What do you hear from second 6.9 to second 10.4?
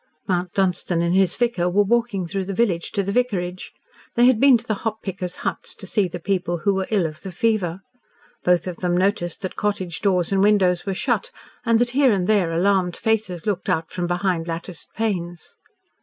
of the fever. Both of them noticed that cottage doors